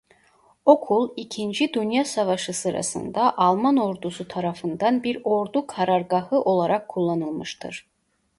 [0.65, 7.87] Okul ikinci Dünya Savaşı sırasında Alman ordusu tarafından bir ordu karargahı olarak kullanılmıştır.